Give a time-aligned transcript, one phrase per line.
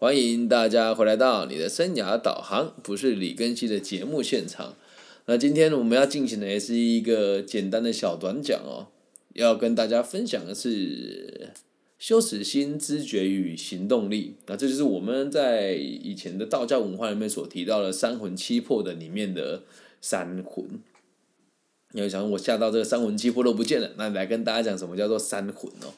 [0.00, 4.74] 欢迎大家回来到你的生涯导航，不是李根熙的节目现场。
[5.26, 8.88] 那今天我们要进行的也是一个简单的小短讲哦，
[9.34, 11.50] 要跟大家分享的是
[11.98, 14.36] 羞耻心、知觉与行动力。
[14.46, 19.64] 那这就是我们在以前的道教文化里面所提到的三魂七魄的里面的
[20.00, 20.64] 三魂。
[21.92, 25.92] 你要想，我吓到这个三魂七魄都不见了，那来跟大家讲什么叫做三魂哦。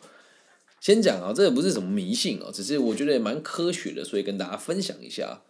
[0.83, 5.45] 先讲啊，这个不是什么迷信哦，只是我觉得也蛮科学的，所以跟大家分享一下。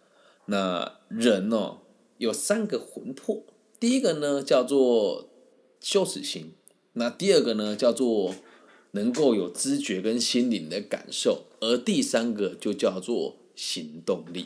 [0.45, 1.79] 那人哦，
[2.19, 3.43] 有三个魂魄。
[3.79, 5.31] 第一个呢叫做
[5.79, 6.53] 羞耻心，
[6.93, 8.35] 那第二个呢叫做
[8.91, 14.45] 能够有知觉跟心灵的感受，而第三个就叫做行动力，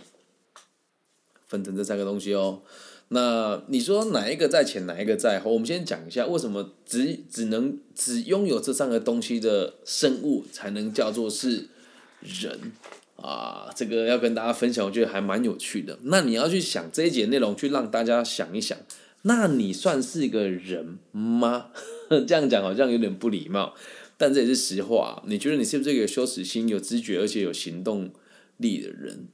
[1.45, 2.62] 分成这三个东西哦。
[3.10, 5.52] 那你说哪一个在前，哪一个在后？
[5.52, 11.70] 我们先讲一下为什么只只能只拥有这三个东西的生物才能叫做是
[12.22, 12.74] 人
[13.16, 13.70] 啊？
[13.74, 15.98] 这个要跟大家分享，我觉得还蛮有趣的。
[16.04, 18.78] 那你要去想这一节内容，去让大家想一想。
[19.22, 21.68] 那你算是一个人吗？
[22.28, 23.74] 这样讲好像有点不礼貌，
[24.18, 25.24] 但这也是实话。
[25.28, 28.12] 你觉得你是不是一个羞耻心、有知觉而且有行动
[28.58, 29.28] 力的人？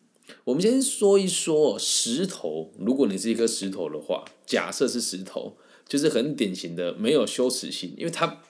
[0.45, 2.71] 我们先说一说石头。
[2.77, 8.41] 如果你是一颗石头的话，假设是石头，就是很典型的没有羞耻心，因为它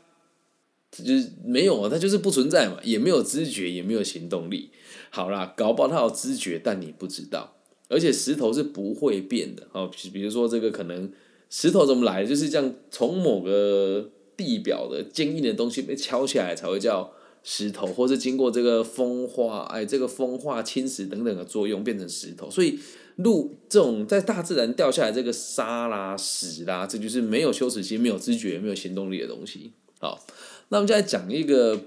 [0.91, 4.71] 就是没有啊，它就是不存在嘛，也没有知觉，也没有行动力。
[5.09, 7.57] 好啦，搞不好它有知觉，但你不知道。
[7.89, 11.11] 而且石头是不会变的哦，比比如说这个可能。
[11.55, 12.25] 石头怎么来？
[12.25, 17.13] 就是这样，从某个地表的坚硬的东西被敲起来才会叫
[17.43, 22.49] 石头，或是经过这个风化，哎，这个风化侵蚀等等的作用变成石头。
[22.49, 22.79] 所以，
[23.17, 29.73] 路这种在大自然掉下来这个沙啦、屎啦，这就是没有羞耻心、没有知觉、没有行动力的东西。
[29.99, 30.25] 好，
[30.69, 31.79] 那我们再来讲一个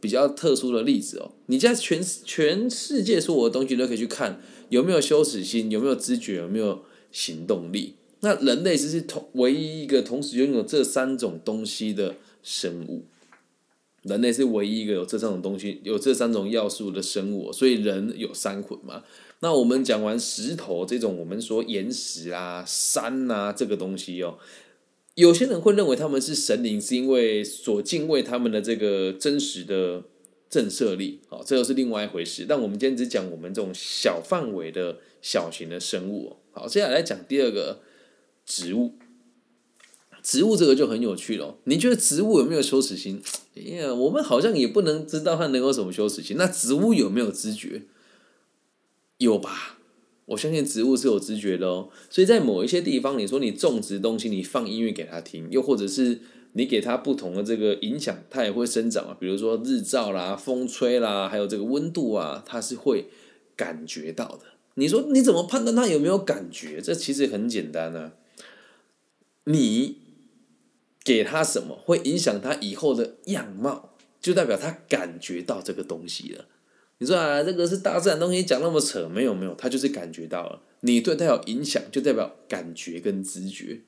[0.00, 1.30] 比较特殊的例子哦。
[1.46, 7.94] 你在全全世界所有的东西都可以去看有没有羞耻心、有没有知觉、有没有行动力。
[8.20, 13.04] 那人类只是同唯一一个同时拥有这三种东西的生物，
[14.04, 19.02] 人类是唯一一个有这三种东西、有这三种要素的生物，所以人有三魂嘛。
[19.40, 24.38] 那我们讲完石头这种，我们说岩石啊、山啊这个东西哦，
[25.16, 30.04] 有些人会认为他们是神灵，是因为所敬畏他们的这个真实的
[30.48, 32.46] 震慑力，哦，这又是另外一回事。
[32.48, 36.36] 但我们今天只讲我们这种小范围的小型的生物。
[36.52, 37.80] 好，接下来讲第二个。
[38.46, 38.92] 植物，
[40.24, 41.58] 植物这个就很有趣了。
[41.64, 43.22] 你觉得植物有没有羞耻心？
[43.56, 46.38] 哎呀，我们好像也不能知道它能有什么羞耻心。
[46.38, 47.82] 那植物有没有知觉？
[49.18, 49.78] 有吧？
[50.24, 51.90] 我相信植物是有知觉的哦。
[52.08, 56.22] 所以在某一些地方，你说你种植东西，你放音乐给它听，又或者是
[56.54, 59.16] 你给它不同的这个影响，它也会生长啊。
[59.20, 63.08] 比如说日照啦、风吹啦，还有这个温度啊，它是会
[63.54, 64.40] 感觉到的。
[64.76, 66.80] 你说你怎么判断它有没有感觉？
[66.80, 68.12] 这其实很简单啊。
[69.44, 69.98] 你
[71.04, 76.46] 给他什么，会影响他以后的样貌，就代表他感觉到这个东西了。
[76.98, 80.62] 你说啊，这个是大自然东西，讲那么扯，没有没有，他就是感觉到了。
[80.80, 83.82] 你对他有影响，就代表感觉跟知觉，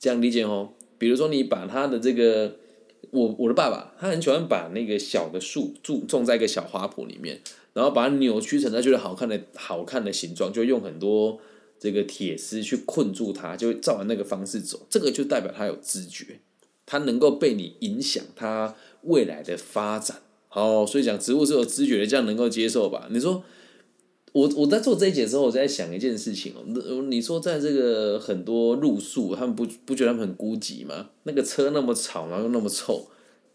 [0.00, 0.72] 这样理解哦。
[0.98, 2.56] 比如说，你把他的这个，
[3.12, 7.40] 我我的爸爸，他很喜欢把那个小的树种种在一个小花圃里面，
[7.72, 11.40] 然后把它扭曲成他觉得好看的好看的形状，就用很多。
[11.80, 16.40] 这个铁丝去困住它，就照那个方式走，这个就代表他有知觉，
[16.88, 20.22] 它能够被你影响它未来的发展。
[20.50, 23.06] 哦，所以讲植物是有知觉的，这样能够接受吧？
[23.10, 23.44] 你说，
[24.32, 31.10] 我我在做这一节之后，我在想一件事情哦，那你说在这个很多路宿，他们不不觉得他们很孤寂吗？
[31.24, 33.08] 那个车那么吵，然后又那么臭，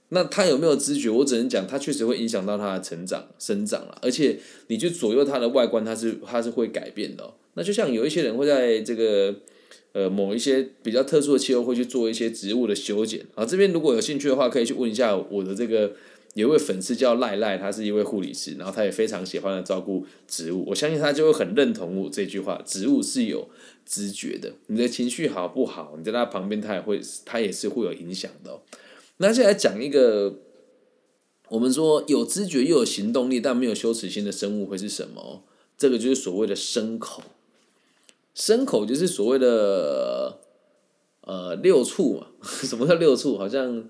[0.10, 1.10] 那他有没有知觉？
[1.10, 7.34] 我只能讲，它确实会影响到它的成长、生长了，而且你去左右它的外观，它是它是会改变的。
[7.56, 9.36] 那就像有一些人会在这个
[9.92, 15.94] 呃某一些比较特殊的气候会去做一些植物的修剪啊，这边如果有兴趣的话，可以去问一下我的这个
[16.34, 23.48] 有一位粉丝叫赖赖，他是一位护理师，然后他也非常喜欢的照顾植物，我相信他就会很认同我这句话，植物是有
[23.86, 28.60] 知觉的，你的情绪好不好，你在他旁边，他也会他也是会有影响的。
[29.18, 30.40] 那接下来讲一个，
[31.50, 35.44] 我们说有知觉又有行动力但没有羞耻心的生物会是什么？
[35.78, 37.22] 这个就是所谓的牲口。
[38.36, 40.40] 牲口就是所谓的
[41.22, 42.28] 呃六畜嘛？
[42.42, 43.38] 什么叫六畜？
[43.38, 43.90] 好像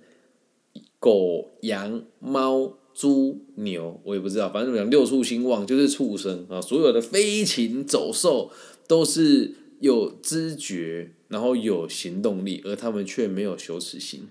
[1.00, 4.50] 狗、羊、猫、猪、牛，我也不知道。
[4.50, 8.52] 反正讲六畜兴旺就是畜生啊，所有的飞禽走兽
[8.88, 14.30] 都是有知觉，然后有行动力，而他们却没有羞耻心。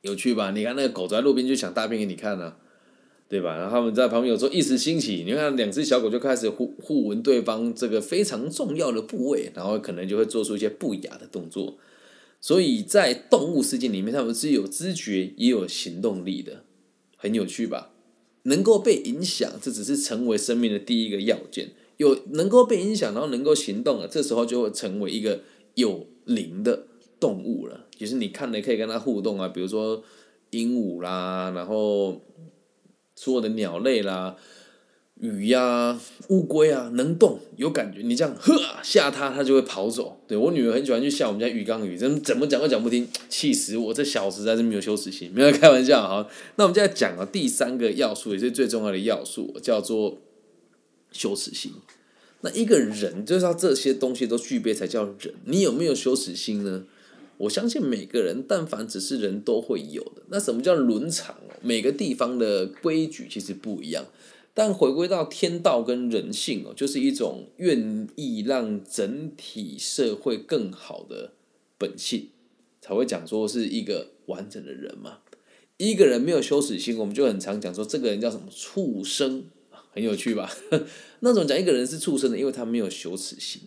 [0.00, 0.50] 有趣吧？
[0.50, 2.56] 你看那个狗在路边就想大便给你看呢。
[3.32, 3.56] 对吧？
[3.56, 11.78] 然后他们在旁边有时候一时兴起，你看两只小狗就开始互互闻对方这个非常重要的部位，然后可能就会做出一些不雅的动作。
[12.42, 16.64] 所以在动物世界里面，他们是有知觉也有行动力的，
[17.16, 17.92] 很有趣吧？
[18.42, 21.70] 能够被影响，这只是成为生命的第一个要件。
[21.96, 25.40] 有能够被影响，然后能够行动了，这时候就会成为一个
[25.76, 26.84] 有灵的
[27.18, 27.86] 动物了。
[27.96, 30.04] 就是你看了可以跟它互动啊，比如说
[30.50, 32.20] 鹦鹉啦，然后。
[33.22, 34.34] 所有的鸟类啦，
[35.20, 35.96] 鱼呀、
[36.26, 40.18] 乌龟啊，能动有感觉，你这样呵吓它，它就会跑走。
[40.26, 43.94] 对我女儿很喜欢去吓我们家鱼缸鱼，怎怎么讲都讲不听，气死我！
[43.94, 46.28] 这小实在是没有羞耻心，没有开玩笑哈。
[46.56, 50.18] 那我们现在讲啊，第三个要素也是最重要的要素，叫做
[51.12, 51.70] 羞耻心。
[52.40, 55.32] 那一个人就是要这些东西都具备才叫人。
[55.44, 56.82] 你有没有羞耻心呢？
[57.38, 60.22] 我相信每个人，但凡只是人都会有的。
[60.28, 61.36] 那什么叫伦常？
[61.64, 64.06] 每个地方的规矩其实不一样，
[64.52, 71.34] 但回归到天道跟人性哦，就是一种愿意让整体社会更好的
[71.78, 72.30] 本性，
[72.80, 75.18] 才会讲说是一个完整的人嘛。
[75.76, 79.44] 一个人没有羞耻心，我们就很常讲说这个人叫什么畜生，
[79.92, 80.52] 很有趣吧？
[81.20, 83.62] 那种讲一个人是畜生的，因为他没有羞耻心。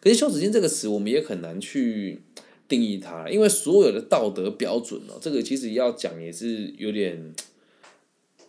[0.00, 2.22] 可是羞耻心这个词，我们也很难去。
[2.68, 7.32] 定义它，因为所有的道德标准哦，这个其实要讲也是有点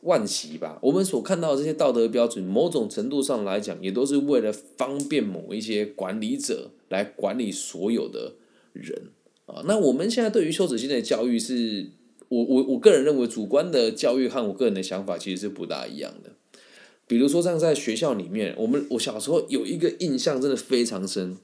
[0.02, 0.80] 万奇吧。
[0.81, 8.34] 我们所看到的这些道德标准，某种程度上来讲，也都是为了方便某一些管理者来管理所有的
[8.74, 9.10] 人
[9.46, 9.62] 啊。
[9.66, 11.92] 那我们现在对于羞耻心的教育，是
[12.30, 16.31] 我我我个人认为，主观的教育和我个人的想法其实是不大一样的。
[17.06, 21.38] 比如说，像在学校里面，我们我小时候有一个印象真的非常深，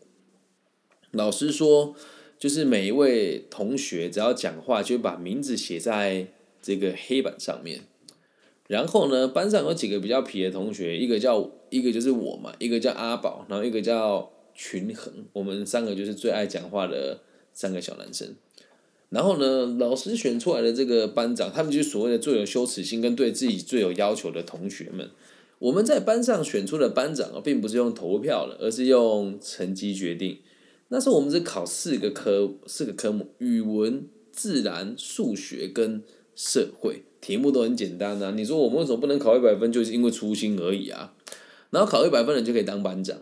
[1.12, 1.96] 老师说。
[2.44, 6.28] 就是每一位同学只要讲话，就把名字写在
[6.62, 7.84] 这个黑板上面。
[8.68, 15.25] 然后呢，班上有几个比较皮的同学，一个叫一个就是我嘛，一个叫阿宝，然后一个叫群恒。
[15.31, 17.22] 我们三个就是最爱讲话的
[17.54, 18.36] 三个小男生。
[19.07, 25.10] 然后呢，老师选出来的这个班长，他们就是所谓的最有羞耻心跟对自己最有要求的同学们。
[25.60, 30.39] 我们在班上选出的班长啊，并不是用投票的，而是用成绩决定。
[30.94, 36.04] 那时候我们只考四个科，四个科目：语文、自然、数学跟
[36.36, 37.01] 社会。
[37.19, 38.30] 题目都很简单啊。
[38.36, 39.72] 你说我们为什么不能考一百分？
[39.72, 41.16] 就是因为粗心而已啊。
[41.72, 43.18] 然后考一百分的人就可以当班长，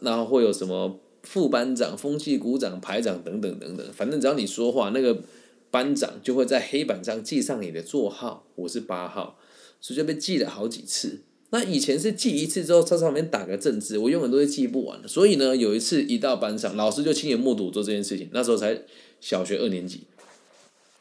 [0.00, 3.86] 然后会有什么副班长、风纪股长、排长等等等等。
[3.92, 5.22] 反正只要你说话，那个
[5.70, 8.48] 班长就会在黑板上记上你的座号。
[8.56, 9.38] 我是八号，
[9.80, 11.20] 所以就被记了好几次。
[11.54, 15.06] 那以前是记一次之后，在上面打个正字，我永远都是记不完的。
[15.06, 18.30] 所以呢，有一次一到班上，老师就亲眼目睹做这件事情。
[18.32, 18.80] 那时候才
[19.20, 20.04] 小学二年级，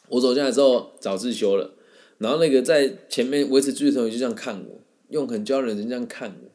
[0.09, 1.74] 我走进来之后早自修了，
[2.18, 6.51] 然后那个在前面维持秩序的同学就这样看我，用很教人的这样看我。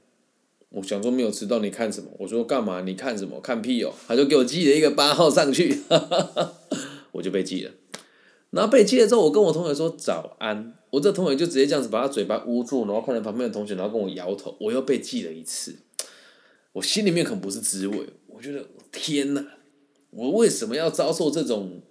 [0.79, 2.11] 我想说没有迟到，你看什么？
[2.19, 2.83] 我说干嘛？
[2.83, 3.41] 你看什么？
[3.41, 3.95] 看屁哦！
[4.07, 5.81] 他就给我记了一个八号上去，
[7.13, 7.71] 我就被记了。
[8.51, 10.75] 然后被记了之后，我跟我同学说早安。
[10.97, 14.57] 我这同学就直接这样子把他嘴巴捂住，然后看着旁边的同学，然后跟我摇头。
[14.59, 15.77] 我又被记了一次，
[16.73, 18.07] 我心里面可不是滋味。
[18.29, 19.45] 我觉得天哪，
[20.09, 21.83] 我为什么要遭受这种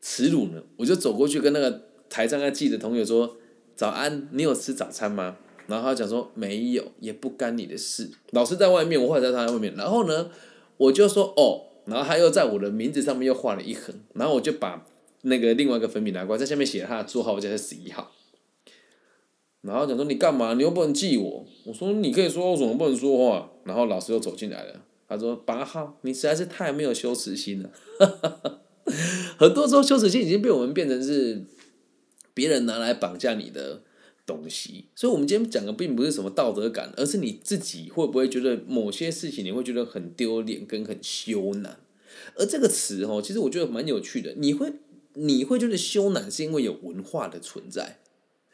[0.00, 0.64] 耻辱呢？
[0.78, 3.36] 我就走过去跟那个台上在记的同学说
[3.76, 5.36] ：“早安，你有吃早餐吗？”
[5.68, 9.72] 然后他讲说：“没有，也不干你的事。”老师在外面，我者在他外面。
[9.76, 10.30] 然后呢，
[10.76, 13.94] 我就说：“哦。”然后他又在我的名字上面又画了一横。
[14.14, 14.84] 然后我就把。
[15.22, 18.12] 那个另外一个粉笔拿过来，在下面写了他的座号，我就是十一号。
[19.62, 20.54] 然后讲说你干嘛？
[20.54, 21.46] 你又不能记我。
[21.64, 23.50] 我说你可以说，我怎么不能说话？
[23.64, 27.70] 然后老师又走进来了，他说八号，你实在是太没有羞耻心了。
[29.36, 31.44] 很多时候羞耻心已经被我们变成是
[32.32, 33.82] 别人拿来绑架你的
[34.24, 34.86] 东西。
[34.94, 41.78] 所以，我们今天讲的并不是什么道德感，而是你自己会不会觉得某些事情你会觉得很丢脸跟很羞呢。
[42.36, 44.72] 而这个词哦，其实我觉得蛮有趣的，你会。
[45.20, 47.98] 你会觉得羞赧，是因为有文化的存在。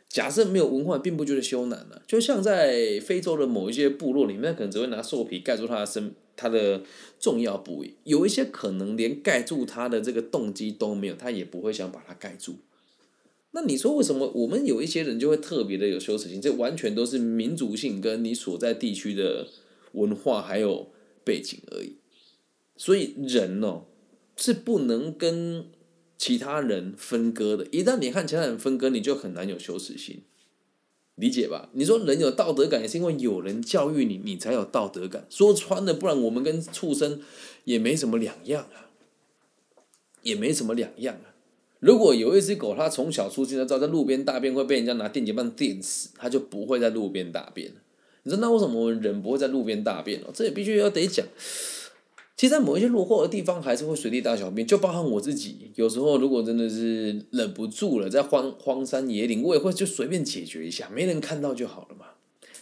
[0.08, 2.00] 假设没有文化，并不觉得羞赧呢。
[2.06, 6.82] 就像在非洲的某一些部落里面，可能只会拿兽皮盖住他的身，他的
[7.18, 7.94] 重要部位。
[8.04, 12.54] 有一些可能连盖住他的这个动机都没有，他也不会想把它盖住。
[13.50, 16.40] 那你说为什么我们有一些人就会特别的有羞耻心？
[16.40, 19.48] 这完全都是民族性跟你所在地区的
[19.92, 20.92] 文化还有
[21.24, 21.96] 背景而已。
[22.76, 23.86] 所以人哦，
[24.36, 25.66] 是不能跟。
[26.24, 30.22] 其他人分割的，一旦你和其他人分割，你就很难有羞耻心，
[31.16, 31.68] 理解吧？
[31.74, 35.26] 你说人有道德感，也是因为有人教育你，你才有道德感。
[35.28, 37.20] 说穿了，不然我们跟畜生
[37.64, 38.88] 也没什么两样啊，
[40.22, 41.36] 也没什么两样啊。
[41.80, 47.70] 如果有一只狗，它从小出生就知道在路边大便会被人家拿电击棒电死，它就不会在路边大便。
[48.22, 50.30] 你说那为什么我们人不会在路边大便哦？
[50.32, 51.26] 这也必须要得讲。
[52.36, 55.70] 其实，在某一些落后的地方，还是会随地大小便，就包含我自己。
[55.76, 62.06] 有时候，如果真的是忍不住了，在荒荒山野岭，我也会就随便解决一下，没人看到就好了嘛。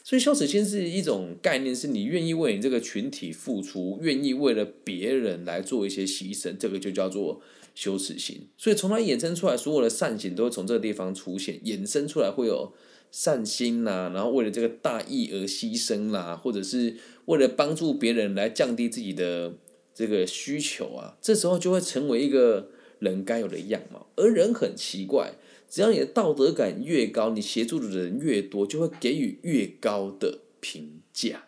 [0.04, 7.40] 所以，羞耻心是一种概念，是你愿意为你这个群体付出，愿意为了别人来做一些牺牲，这个就叫做
[7.74, 8.48] 羞耻心。
[8.58, 12.74] 所以，从它衍生出来，所有的善行都会从这个地方出现，衍生出来会有
[13.10, 19.54] 善心呐，然后为了这个大义而牺牲啦，或者是为了帮助别人来降低自己的
[19.94, 24.06] 这个需求啊，这时候就会成为一个人该有的样貌。
[24.16, 25.34] 而人很奇怪。
[25.68, 31.44] 只要你的道德感越高，你协助的人越多，就会给予越高的评价。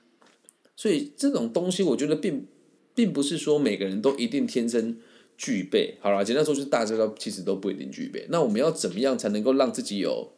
[0.74, 2.46] 所以这种东西，我觉得并
[2.94, 4.96] 并不是说每个人都一定天生
[5.36, 5.98] 具备。
[6.00, 8.26] 好了，简单说就是大家都其实都不一定具备。
[8.30, 10.32] 那我们要怎么样才能够让自己有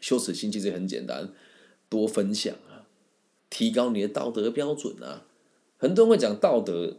[0.00, 0.50] 羞耻心？
[0.50, 1.32] 其实很简单，
[1.88, 2.82] 多分享啊，
[3.48, 5.24] 提高你的道德标准啊。
[5.76, 6.98] 很多人会讲道德，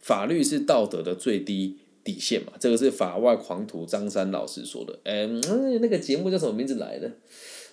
[0.00, 1.76] 法律是道德的最低。
[2.02, 4.98] 底线嘛，这个是法外狂徒张三老师说的。
[5.04, 5.38] 嗯，
[5.82, 7.12] 那个节目叫什么名字来的？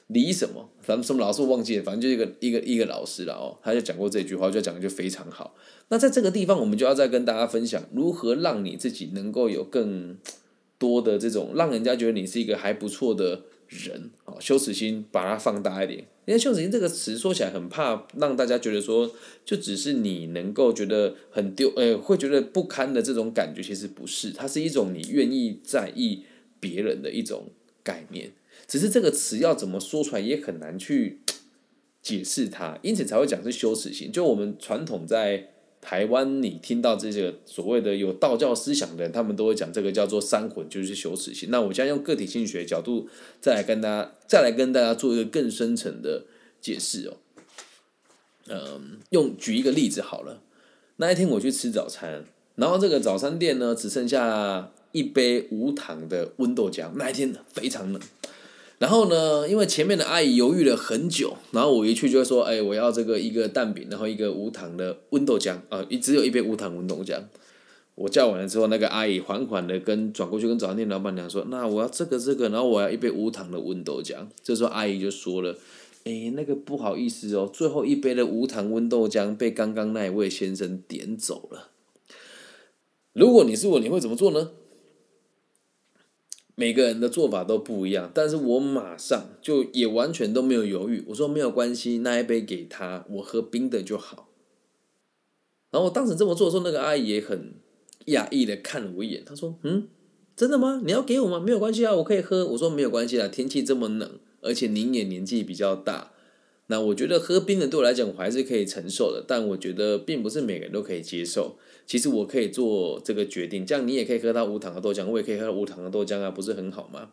[0.07, 0.69] 李什么？
[0.86, 3.57] 咱们什么老师我忘记了，反正就一个一个一个老师了哦。
[3.63, 5.55] 他就讲过这句话，就讲的就非常好。
[5.88, 10.17] 那在这个地方，我们就要再跟大家分享，如何让你自己能够有更
[10.77, 13.43] 多的这种，让人家觉得你是一个还不错的。
[13.68, 19.12] 人啊，羞耻心把它放大一点，因为羞耻心这个词说起来很怕让大家觉得说，
[19.44, 26.24] 就只是你能够觉得很丢，呃，会觉得不堪的这种感觉，其实不是，它是一种你愿意在意
[26.60, 27.52] 别人的一种
[27.84, 28.32] 概念，
[28.68, 31.20] 只是这个词要怎么说出来也很难去
[32.02, 34.12] 解释它，因此才会讲是羞耻心。
[34.12, 35.50] 就我们传统在。
[35.88, 41.48] 台湾，你听到这些所谓的有道教思想的人，他们都会讲这个叫做三魂，就是羞耻心。
[41.50, 43.08] 那我现在用个体心理学角度，
[43.39, 46.25] 再来跟大家，再来跟大家做一个更深层的
[46.60, 47.15] 解释哦。
[48.48, 50.41] 嗯，用举一个例子好了。
[50.98, 52.25] 那一天我去吃早餐，
[52.56, 56.91] 然后这个早餐店呢，只剩下一杯无糖的温豆浆。
[56.96, 58.01] 那一天非常冷。
[58.79, 67.19] 然后呢，因为前面的阿姨犹豫了很久，然后我一去就说：“哎，我要这个一个蛋饼，然后一个无糖的温豆浆啊，一只有一杯无糖温豆浆。”
[67.96, 75.57] 我叫完了之后，那个阿姨缓缓的跟转过去跟早餐店老板娘说：“那我要这个这个，然后我要一杯无糖的温豆浆。”这时候阿姨就说了
[76.05, 81.69] ：“哎，那个不好意思哦，最后一杯的无糖温豆浆被刚刚那一位先生点走了。
[83.13, 84.51] 如果你是我，你会怎么做呢？”
[86.60, 94.30] 每个人的做法都不一样，但是我马上就也完全都没有犹豫，我说没有关系，那一杯给他，我喝冰的就好。
[95.70, 97.54] 然后我当时这么做的时候，那个阿姨也很
[98.08, 99.88] 讶异的看了我一眼，她说：“嗯，
[100.36, 100.82] 真的吗？
[100.84, 101.40] 你要给我吗？
[101.40, 106.14] 没有关系啊，我可以喝。”我说：“没有关系啊，天气这么冷，而且您也年纪比较大。”
[106.68, 111.58] 那我觉得喝冰的对我来讲，我还是可以承受的，但我觉得并不是每个人都可以接受。
[111.86, 117.12] 其实我可以做这个决定，这样你也可以喝到无糖的豆浆，我也可以喝到无糖的豆浆啊，不是很好吗？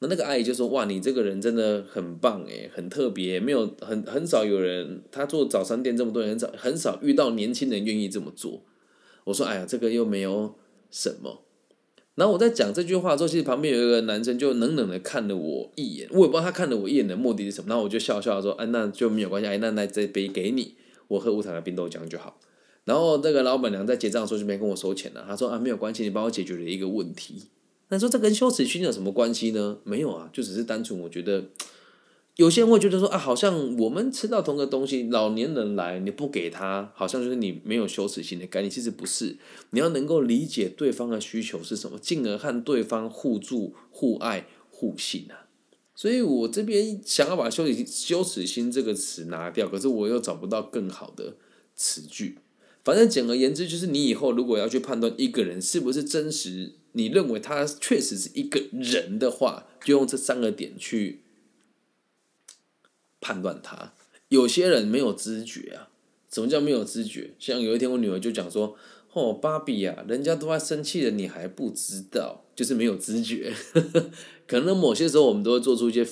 [0.00, 8.64] 那那个阿姨就说：“哇，你这个人真的很棒诶，很特别，没有很很少有人，他做早餐店这么多人，很少很少遇到年轻人愿意这么做。”
[9.22, 10.56] 我说：“哎呀，这个又没有
[10.90, 11.44] 什么。”
[12.14, 17.68] 然后我在讲这句话的时候，其实旁边有一个男生就冷冷的看了我一眼，我也不知道他看了我一眼的目的是什么。
[17.68, 20.74] 然后我就笑笑说：“哎，那就没有关系，哎，那那这杯给你，
[21.08, 22.38] 我喝无糖的冰豆浆就好。”
[22.84, 25.24] 然后那个老板娘在结账的时候就没跟我收钱了。
[25.26, 27.44] 她说：“啊，没有关系，你帮我解决了一个问题。”
[27.88, 29.78] 那说这跟羞耻心有什么关系呢？
[29.84, 31.44] 没有啊，就只是单纯我觉得。
[32.36, 38.70] 有些人会觉得说啊，好像我们吃到同个东西，老年人来你不给他，好像就是你没有羞耻心的概念。
[38.70, 39.36] 其实不是，
[39.70, 45.44] 你要能够理解对方的需求是什么，进而和对方互助、互爱、互信啊。
[45.94, 51.36] 所以我这边想要把羞耻羞耻心这个词拿掉，可是我又找不到更好的
[51.76, 52.38] 词句。
[52.82, 61.20] 反正简而言之，就是你以后如果要去判断一个人是不是真实，你认为他确实是一个人的话，就用这三个点去。
[63.22, 63.94] 判断他，
[64.28, 65.88] 有些人没有知觉啊。
[66.30, 67.34] 什么叫没有知觉？
[67.38, 68.74] 像有一天我女儿就讲说
[69.12, 73.52] ：“哦，芭比啊，人家都在生气了，你还不知道，就是没有知觉。
[74.48, 76.06] ”可能某些时候我们都会做出一些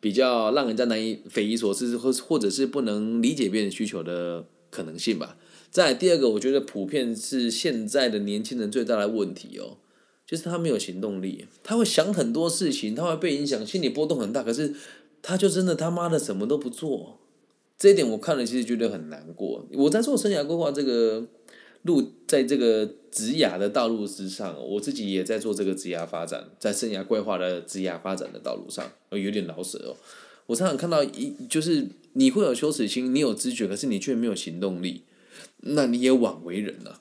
[0.00, 5.36] 比较让人家难以匪夷所思，或或者是不能理解别人需求的可能性吧。
[5.70, 9.76] 再第二个，我觉得普遍是现在的年轻人最大的问题哦，
[10.26, 14.74] 就是他没有行动力，他会想很多事情，他会被影响，心理波动很大，可是。
[15.26, 17.18] 他就真的他妈的什么都不做，
[17.78, 19.66] 这一点我看了其实觉得很难过。
[19.72, 21.26] 我在做生涯规划这个
[21.80, 29.96] 路在这个职涯的道路之上，我自己也在做这个职涯发展，在生涯规划的职涯发展的道路上，我有点老舍哦。
[30.46, 35.04] 我常常看到一就是你会有羞耻心，你有知觉，可是你却没有行动力，
[35.60, 37.00] 那你也枉为人了，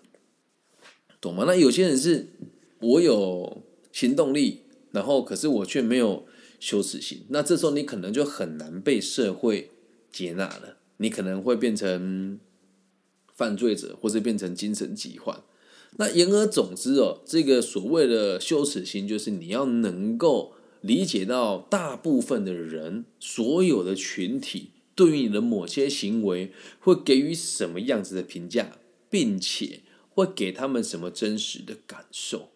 [1.20, 1.44] 懂吗？
[1.46, 2.30] 那有些人是
[2.80, 3.62] 我有
[3.92, 4.62] 行动力，
[4.92, 6.26] 然后可是我却没有
[6.64, 9.72] 羞耻心，那这时候你可能就很难被社会
[10.14, 12.40] 接纳了，你可能会变成
[13.34, 15.44] 犯罪者，或者变成精神疾患。
[15.98, 20.54] 那言而总之哦，这个所谓的羞耻心，就是你要能够。
[20.84, 26.52] 理解到大部分的人，所有的群体对于你的某些行为
[26.82, 28.78] 会给予什么样子的评价，
[29.10, 29.80] 并且
[30.10, 32.50] 会给他们什么真实的感受。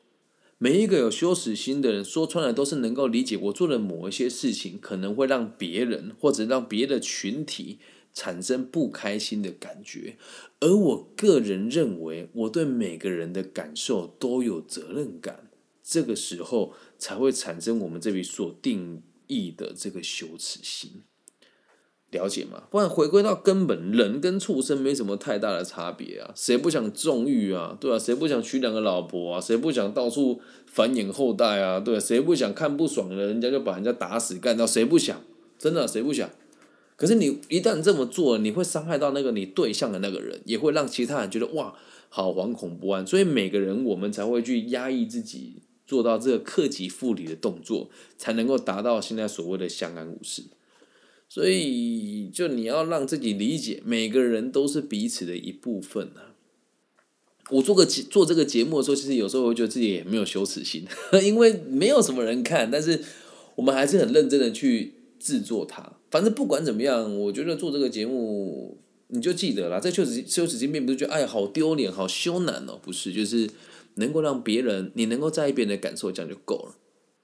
[0.59, 7.77] 每一个有羞耻心的人，说穿了都是能够理解我做的某一些事情可能会让别人或者让别的群体
[8.11, 10.17] 产生不开心的感觉。
[10.59, 15.51] 而我个人认为，我对每个人的感受都有责任感。
[15.83, 21.03] 这个时候才会产生我们这里所定义的这个羞耻心，
[22.11, 22.63] 了解嘛？
[22.71, 26.31] 不然回归到根本，人跟畜生没什么太大的差别啊！
[26.35, 27.77] 谁不想纵欲啊？
[27.79, 29.41] 对啊，谁不想娶两个老婆啊？
[29.41, 31.79] 谁不想到处繁衍后代啊？
[31.79, 34.65] 对，谁不想看不爽了人家就把人家打死干掉？
[34.65, 35.21] 谁不想？
[35.59, 36.29] 真的谁不想？
[36.95, 41.75] 可是你一旦这么做，你会伤害到那个你对象的那个人，也会让其他人觉得哇，
[42.09, 43.05] 好惶恐不安。
[43.05, 45.63] 所以每个人我们才会去压抑自己。
[45.85, 50.43] 做到这个克己复礼的动作，才能够达到现在所谓的相安无事。
[51.29, 56.33] 所以，就你要让自己理解，每个人都是彼此的一部分啊。
[57.49, 60.85] 我做个做这个节目的时候，其实有时候会觉得自己也没有羞耻心，
[61.23, 63.01] 因为没有什么人看，但是
[63.55, 65.93] 我们还是很认真的去制作它。
[66.09, 73.49] 反正不管怎么样，我觉得做这个节目，你就记得了，这羞耻羞耻心并不是觉得哎好丢脸、好羞难哦，不是，就是。
[73.99, 76.75] 能够让别人，你能够在意别人的感受，这样就够了，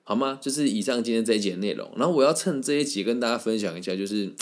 [0.04, 0.38] 好吗？
[0.42, 1.92] 就是以上今天这一节内容。
[1.96, 4.34] 然后我要趁这一集跟大家分享一下，就是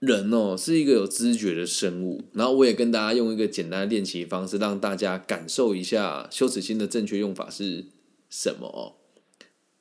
[0.00, 2.24] 人哦是一个有知觉的生物。
[2.32, 7.86] 然后我也跟大家用一个简单的练习方式，让大家感受一下羞耻心的正确用法是
[8.28, 8.98] 什么哦。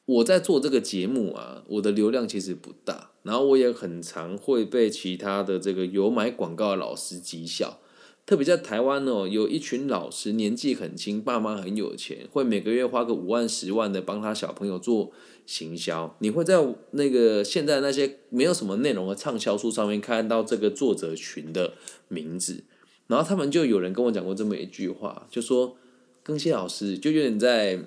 [0.06, 7.80] 我在做这个节目啊，我的流量其实不大，然后我也很常会被其他的这个有买广告的老师讥笑。
[8.27, 15.13] 特别在台湾哦，有一群老师年纪很轻，爸妈很有钱，会每个月花个五万、十万的帮他小朋友做
[15.45, 16.13] 行销。
[16.19, 16.55] 你会在
[16.91, 21.75] 那个现在那些没有什么内容的畅销书上面看到这个作者群的
[22.09, 22.65] 名字，
[23.07, 25.77] 然后他们就有人跟我讲过这么一句话，就说
[26.21, 27.79] 更新老师就有点在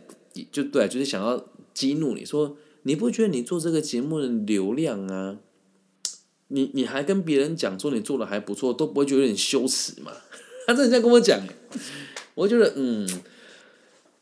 [0.50, 5.36] 就对，就是想要激怒你说，你不觉得你做这个节目的流量啊，
[6.50, 10.12] 你你还跟别人讲说你做的还不错，都不会觉得有点羞耻吗？
[10.68, 11.40] 他这样跟我讲，
[12.34, 13.08] 我觉得嗯，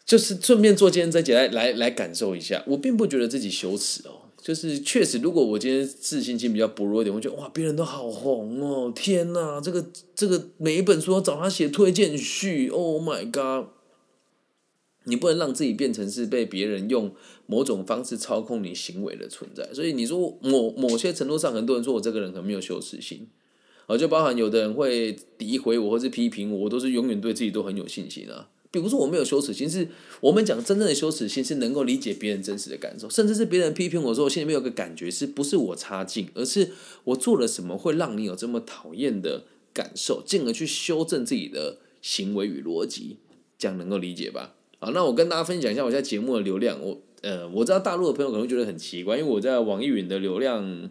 [0.06, 2.62] 就是顺便做今天这节来来来感受一下。
[2.66, 13.70] 我并不觉得自己羞耻哦，就是确实，如果我今天自信心比较薄弱一点，我觉得哇，别人都好红哦，天哪，这个这个每一本书要找他写推荐序，Oh my god！
[15.08, 17.12] 你不能让自己变成是被别人用
[17.46, 19.68] 某种方式操控你行为的存在。
[19.74, 23.26] 所以你说某某些程度上，很多人说我这个人很没有羞耻心。
[23.86, 28.50] 啊就包含有的人会诋毁我或是批评我，我都是永远对自己都很有信心啊。
[28.70, 29.88] 比如说我没有羞耻心，是
[30.20, 36.68] 我们讲真正的羞耻心是能够理解别人真实的感受，甚至是别人批评我说，我心里面有个感觉，是不是我差劲，而是
[37.04, 43.16] 我做了什么会让你有这么讨厌的感受，进而去修正自己的行为与逻辑，
[43.58, 44.56] 这样能够理解吧？
[44.78, 46.80] 好，那我跟大家分享一下我在节目的流量。
[46.80, 50.90] 我呃，我知道大陆的朋友可能觉得很奇怪，因为我在网易云的流量。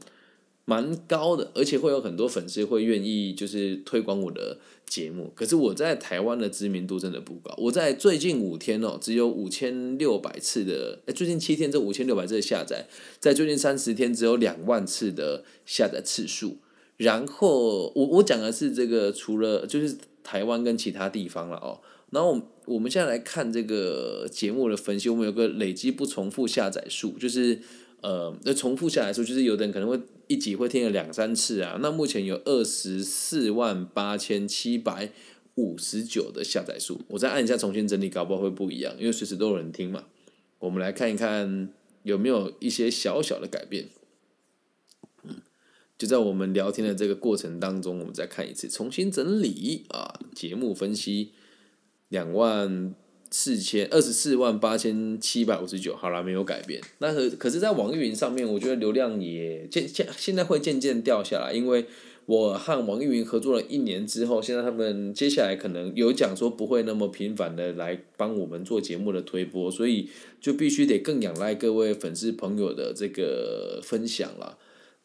[0.70, 5.32] 蛮高的，而且会有很多粉丝会愿意就是推广我的节目。
[5.34, 7.56] 可是我在台湾的知名度真的不高。
[7.58, 12.86] 我在最近五天哦，只有五千六百次的，哎，最近七天这五千六百次的下载，
[13.18, 16.58] 在最近三十天只有两万次的下载次数。
[16.98, 21.80] 然后我我讲的是这个，除了就是台湾跟其他地方了哦。
[22.12, 27.60] 然后我们现在来看这个节目的分析，我们有个累积不重复下载数，就是
[28.02, 30.00] 呃，那重复下来数，就是有的人可能会。
[30.30, 35.14] 一集会听了两三次啊，那目前有二十四万八千七百
[35.56, 40.04] 五十九的下载数，我再按一下重新整理，搞不好会不一样，因为随时都有人听嘛。
[40.60, 41.70] 我们来看一看
[42.04, 43.88] 有没有一些小小的改变。
[45.98, 51.32] 就在我们聊天的这个过程当中，我们再看一次，重新整理啊，节目分析
[52.10, 52.94] 两万。
[53.30, 56.82] 四千二十四万八千七百五十九，好了，没有改变。
[57.00, 61.86] 那可可是，在网易云上面，我觉得流量也渐渐现在会渐渐掉下来，因为
[62.26, 74.58] 我和网易云合作了一年之后，现在他们接下来可能有讲说不会那么频繁的来帮我们做节目的推播，所以就必须得更仰赖各位粉丝朋友的这个分享了。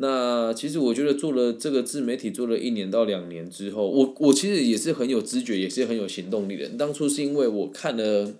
[0.02, 6.68] 那其实我觉得做了这个自媒体做了一年到两年之后，我我其实也是很有知觉，也是很有行动力的。
[6.70, 8.32] 当初是因为我看了，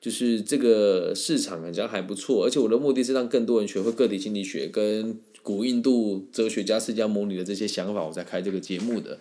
[0.00, 5.18] 就是这个市场好像还不错，而且我的目的是让更多人学会个体心理学跟。
[5.44, 9.18] 古印度哲学家释迦牟尼的这些想法，我才开这个节目的。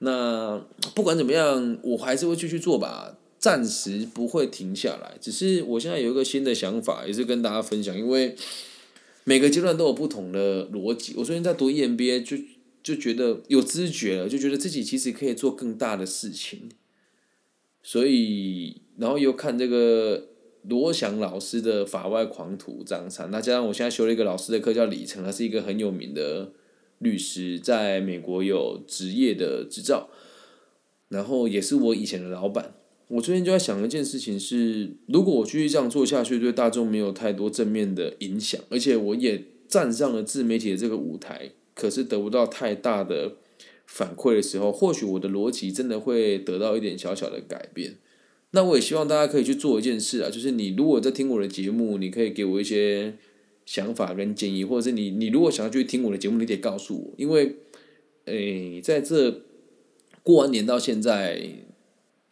[0.00, 0.62] 那
[0.94, 5.14] 不管怎么样，我还是会继续做吧，暂时不会停下来。
[5.18, 8.36] 只是我现在有一个新的想法，也是跟大家分享，因为
[9.24, 11.14] 每个阶段都有不同的逻辑。
[11.16, 12.36] 我最近在读 EMBA，就
[12.82, 16.70] 就觉得有知觉了，就觉得自己其实可以做更大的事情。
[17.82, 20.28] 所以，然后又看这个。
[20.68, 26.52] 罗翔老师的法外狂徒张三，那加上我现在修了一个老师的课，叫李成，他是一个很有名的
[27.00, 30.08] 律师，在美国有职业的执照，
[31.08, 32.74] 然后也是我以前的老板。
[33.12, 43.36] 我最近就在想一件事情是，如果我继续这样做下去，对大众没有太多正面的影响，而且我也站上了自媒体的这个舞台，可是得不到太大的
[43.84, 47.96] 反馈的时候，或许我的逻辑真的会得到一点小小的改变。
[48.52, 53.12] 那我也希望大家可以去做一件事啊，就是你如果在听我的节目，你可以给我一些
[53.66, 57.56] 想法跟建议，或者是你你如果想要去听我的节目，你得告诉我，因为，
[58.24, 59.42] 诶，在这
[60.22, 61.46] 过完年到现在，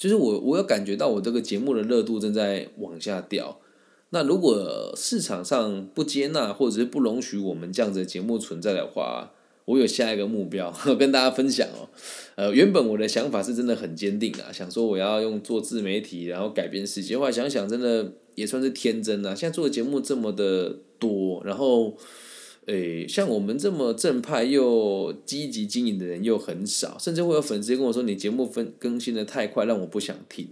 [0.00, 3.60] 就是我我有感觉到我这个节目的热度正在往下掉。
[4.08, 9.30] 那如果市场上不接纳或者是不容许我们这样子的节目存在的话，
[9.66, 11.90] 我有下一个目标跟大家分享哦，
[12.36, 17.18] 呃，原本我的想法是真的很坚定啊，想说我要用做自媒体，然后改变世界。
[17.18, 19.34] 后来想想，真的也算是天真啊。
[19.34, 21.94] 现在做的节目这么的多，然后，
[22.70, 30.48] 诶，像我们这么正派又积极经营的人又很少，甚至会有粉丝跟我说：“你节目分更新的太快，让我不想听。”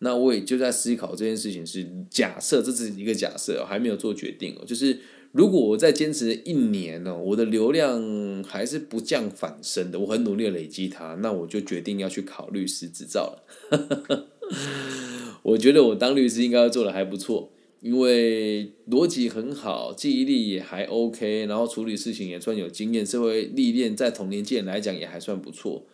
[0.00, 4.98] 那我也就在思考这件事情，是假设，这是一个假设，还没有做决定哦，就是。
[5.30, 14.26] 如果我再坚持一年呢，我的流量还是不降反升的，我很努力的累积它，那我就决定要去考律师执照了。
[15.44, 25.84] 我觉得我当律师应该做的还不错，因为逻辑很好，记忆力也还 OK，然后处理事情也算有经验，社会历练在同年纪人来讲也还算不错。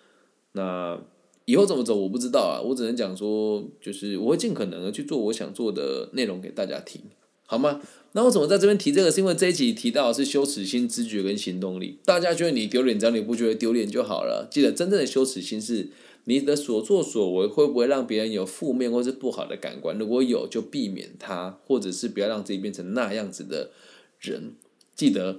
[0.53, 0.99] 那
[1.45, 7.03] 以后怎么走我不知道啊，我只能讲说，就是我会尽可能的去做我想做的内容给大家听。
[7.47, 7.83] 好吗？
[8.13, 9.11] 那我怎么在这边提这个？
[9.11, 11.99] 是因为这一集提到的是羞耻心、知觉跟行动力。
[12.05, 14.49] 大家觉得你丢脸，只要你不觉得丢脸就好了。
[14.51, 15.91] 记得真正的羞耻心是
[16.25, 19.99] 你的所作所为会不会让别人有负面或是不好的感官？
[19.99, 23.71] 如果有，就避免它，或者是不要让自己变成那样子的
[24.19, 24.55] 人。
[24.95, 25.39] 记得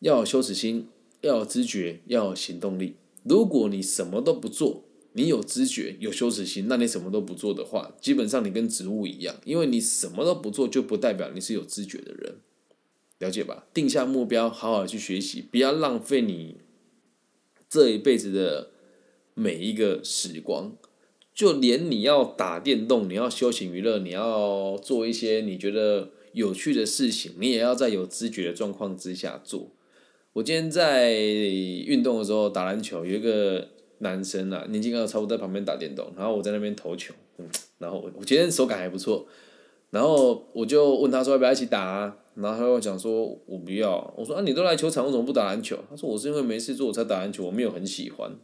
[0.00, 0.88] 要有羞耻心，
[1.20, 2.96] 要有知觉，要有行动力。
[3.24, 12.36] 如果你什么都不做，你有知觉、有羞耻心，那你什么都不做的话，基本上你跟植物一样，因为你什么都不做，就不代表你是有知觉的人，
[13.18, 13.66] 了解吧？
[13.72, 16.56] 定下目标，好好去学习，不要浪费你
[17.68, 18.70] 这一辈子的
[19.34, 20.76] 每一个时光。
[21.34, 29.70] 就连你要打电动，你要休闲娱乐，你要做一些你觉得有趣的事情，你也要在有知觉的状况之下做。
[30.34, 33.68] 我今天在运动的时候打篮球，有一个。
[33.98, 39.24] 男生啊，年纪刚好差不多在旁边打电动，然后我在那边投球，嗯，然后我我今天手感还不错，
[39.90, 45.78] 然后我就问他说要不要一起打啊，然后他又讲说我不要，我说啊你都来球场，为什么不打篮球？
[45.88, 48.36] 他说我是因为没事做我才打篮球，我没有很喜欢，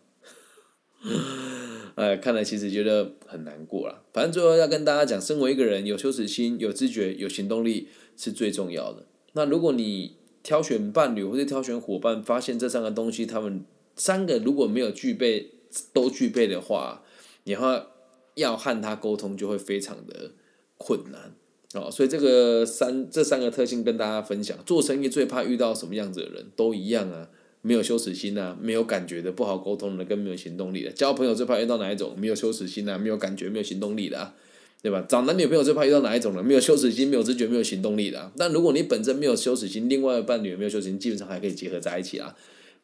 [1.96, 4.02] 哎，看来其实觉得很难过了。
[4.12, 9.06] 反正最后要跟大家讲，身为一个人，有羞耻心、有知觉、有行动力是最重要的。
[9.32, 13.64] 那如果你挑选伴侣或者挑选伙伴，发现这三个东西他们。
[13.96, 15.50] 三个如果没有具备
[15.92, 17.02] 都具备的话，
[17.44, 17.90] 你要
[18.34, 20.32] 要和他沟通就会非常的
[20.78, 21.34] 困难
[21.74, 21.90] 哦。
[21.90, 24.56] 所以这个三这三个特性跟大家分享。
[24.64, 26.50] 做生意最怕遇到什么样子的人？
[26.56, 27.28] 都一样啊，
[27.62, 30.90] 没有羞耻心啊，没有感觉的，不好沟通的，跟没有行动力的。
[30.90, 32.14] 交朋友最怕遇到哪一种？
[32.18, 34.34] 没有羞耻心啊，没有感觉，没有行动力的，啊，
[34.82, 35.04] 对吧？
[35.08, 36.42] 找男女朋友最怕遇到哪一种呢？
[36.42, 38.32] 没有羞耻心，没有知觉，没有行动力的。
[38.36, 42.34] 但如果你本身没有羞耻心，另外的伴侣没有羞耻心，基本上还可以结合在一起啊。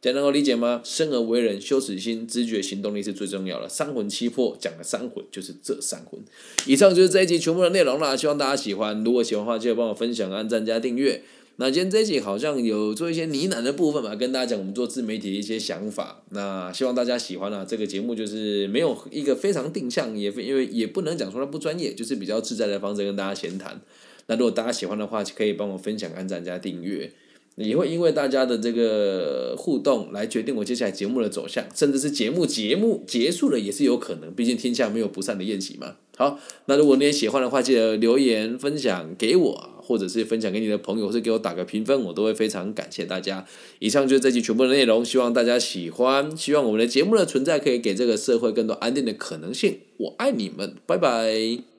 [0.02, 0.82] 讲能够理解吗？
[0.84, 3.66] 生而为人，羞耻心、知觉、行动力是最重要的。
[3.66, 6.20] 三魂七魄讲的三魂就是这三魂。
[6.66, 9.02] 以上就是这一集全部的内容啦，希望大家喜欢。
[9.02, 11.22] 如果喜欢的话，记得帮我分享、按赞加订阅。
[11.58, 16.22] 那今天这一集好像有做一些呢喃的部分吧，跟大家讲我们做自媒体的一些想法。
[16.30, 17.64] 那希望大家喜欢啊。
[17.66, 23.80] 这个节目就是没有一个非常定向，也因为也不能讲说它不专业，就是比较自在的方式跟大家闲谈。
[24.26, 27.10] 那如果大家喜欢的话，可以帮我分享、按赞加订阅。
[27.54, 34.30] 也会因为大家的这个互动来决定我接下来节目的走向，甚至是节目节目结束了也是有可能。
[34.34, 35.96] 毕竟天下没有不散的宴席嘛。
[36.18, 43.46] 好，那如果你也喜欢的话，记得留言分享给我，或者是分享给你的朋友，或是给我打个评分，我都会非常感谢大家。
[43.78, 49.78] 以上就是这期全部的内容，希望大家喜欢，希望我们的节目的存在可以给这个社会更多安定的可能性。
[49.98, 51.75] 我爱你们，拜拜。